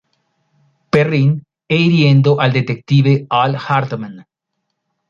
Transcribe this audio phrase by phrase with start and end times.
[0.91, 1.29] Perrin
[1.69, 4.25] e hiriendo al detective Al Hartman.